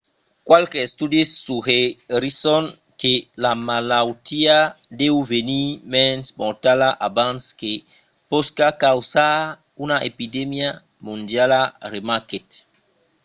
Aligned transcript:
qualques 0.47 0.83
estudis 0.89 1.29
suggerisson 1.47 2.63
que 3.01 3.13
la 3.45 3.51
malautiá 3.67 4.57
deu 5.01 5.15
venir 5.33 5.67
mens 5.93 6.23
mortala 6.41 6.89
abans 7.07 7.41
que 7.59 7.73
pòsca 8.31 8.67
causar 8.83 9.35
una 9.85 9.97
epidemia 10.11 10.69
mondiala 11.07 11.61
remarquèt 11.93 12.47